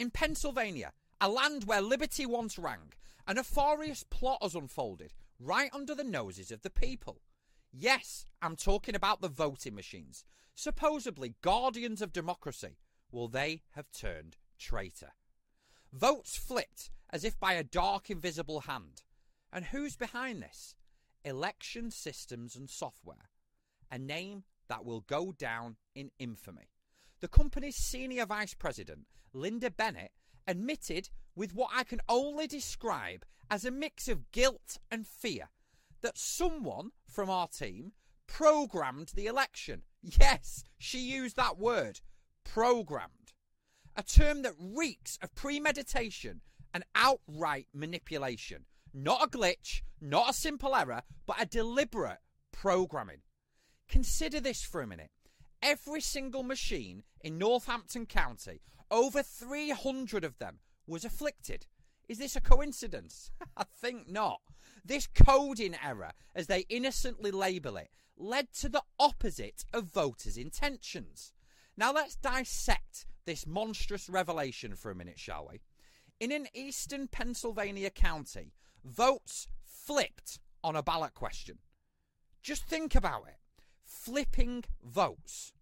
[0.00, 2.94] In Pennsylvania, a land where liberty once rang,
[3.28, 7.20] a nefarious plot has unfolded right under the noses of the people.
[7.70, 10.24] Yes, I'm talking about the voting machines,
[10.54, 12.78] supposedly guardians of democracy.
[13.12, 15.10] Well, they have turned traitor.
[15.92, 19.02] Votes flipped as if by a dark, invisible hand.
[19.52, 20.76] And who's behind this?
[21.26, 23.28] Election Systems and Software,
[23.92, 26.70] a name that will go down in infamy.
[27.20, 30.12] The company's senior vice president, Linda Bennett,
[30.46, 35.50] admitted with what I can only describe as a mix of guilt and fear
[36.00, 37.92] that someone from our team
[38.26, 39.82] programmed the election.
[40.02, 42.00] Yes, she used that word
[42.42, 43.34] programmed.
[43.96, 46.40] A term that reeks of premeditation
[46.72, 48.64] and outright manipulation.
[48.94, 53.20] Not a glitch, not a simple error, but a deliberate programming.
[53.88, 55.10] Consider this for a minute.
[55.62, 58.60] Every single machine in Northampton County,
[58.90, 61.66] over 300 of them, was afflicted.
[62.08, 63.30] Is this a coincidence?
[63.56, 64.40] I think not.
[64.84, 71.32] This coding error, as they innocently label it, led to the opposite of voters' intentions.
[71.76, 75.60] Now let's dissect this monstrous revelation for a minute, shall we?
[76.18, 78.52] In an eastern Pennsylvania county,
[78.84, 81.58] votes flipped on a ballot question.
[82.42, 83.39] Just think about it
[83.90, 85.52] flipping votes.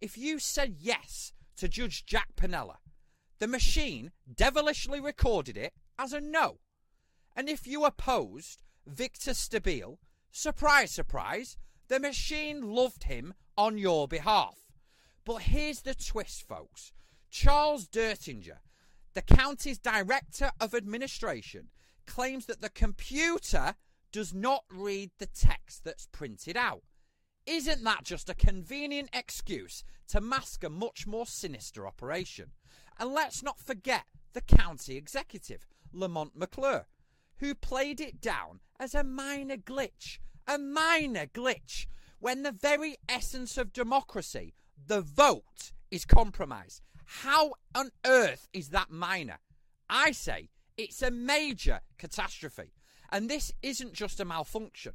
[0.00, 2.76] If you said yes to Judge Jack Panella,
[3.38, 6.58] the machine devilishly recorded it as a no.
[7.36, 9.98] And if you opposed Victor Stabile,
[10.30, 14.72] surprise, surprise, the machine loved him on your behalf.
[15.24, 16.92] But here's the twist, folks.
[17.30, 18.58] Charles Dertinger,
[19.14, 21.68] the county's director of administration,
[22.06, 23.74] claims that the computer
[24.12, 26.82] does not read the text that's printed out.
[27.46, 32.50] Isn't that just a convenient excuse to mask a much more sinister operation?
[32.98, 36.86] And let's not forget the county executive, Lamont McClure,
[37.38, 40.18] who played it down as a minor glitch.
[40.48, 41.86] A minor glitch
[42.18, 44.54] when the very essence of democracy,
[44.86, 46.82] the vote, is compromised.
[47.04, 49.38] How on earth is that minor?
[49.88, 52.72] I say it's a major catastrophe.
[53.10, 54.94] And this isn't just a malfunction,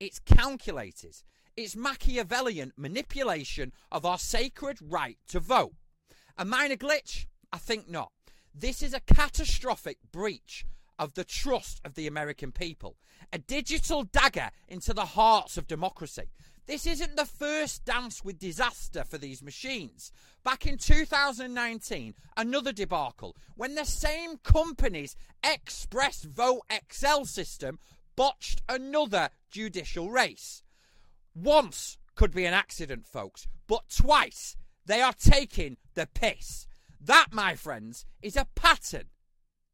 [0.00, 1.14] it's calculated.
[1.56, 5.74] It's Machiavellian manipulation of our sacred right to vote.
[6.36, 7.26] A minor glitch?
[7.52, 8.10] I think not.
[8.52, 10.66] This is a catastrophic breach
[10.98, 12.96] of the trust of the American people,
[13.32, 16.32] a digital dagger into the hearts of democracy.
[16.66, 20.10] This isn't the first dance with disaster for these machines.
[20.42, 27.78] Back in 2019, another debacle when the same company's Express Vote XL system
[28.16, 30.63] botched another judicial race.
[31.34, 34.56] Once could be an accident, folks, but twice
[34.86, 36.66] they are taking the piss.
[37.00, 39.04] That, my friends, is a pattern,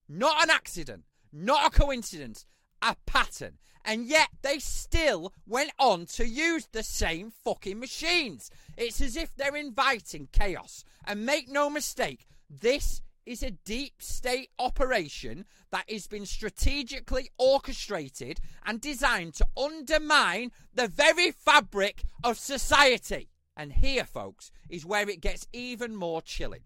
[0.09, 2.47] not an accident, not a coincidence,
[2.83, 3.59] a pattern.
[3.85, 8.51] And yet they still went on to use the same fucking machines.
[8.77, 10.85] It's as if they're inviting chaos.
[11.07, 13.01] And make no mistake, this
[13.31, 20.89] is a deep state operation that has been strategically orchestrated and designed to undermine the
[20.89, 23.29] very fabric of society.
[23.57, 26.65] And here, folks, is where it gets even more chilling.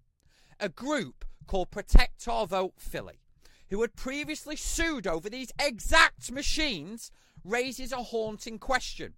[0.59, 3.21] A group called Protect Our Vote Philly,
[3.69, 7.11] who had previously sued over these exact machines,
[7.45, 9.13] raises a haunting question.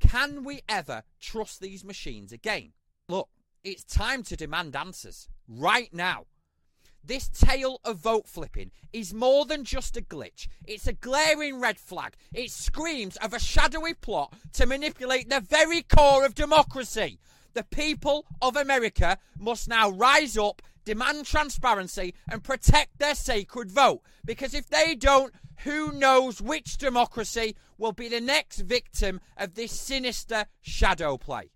[0.00, 2.72] Can we ever trust these machines again?
[3.06, 3.28] Look,
[3.62, 6.24] it's time to demand answers right now.
[7.06, 10.48] This tale of vote flipping is more than just a glitch.
[10.66, 12.16] It's a glaring red flag.
[12.34, 17.20] It screams of a shadowy plot to manipulate the very core of democracy.
[17.54, 24.02] The people of America must now rise up, demand transparency, and protect their sacred vote.
[24.24, 29.70] Because if they don't, who knows which democracy will be the next victim of this
[29.70, 31.50] sinister shadow play?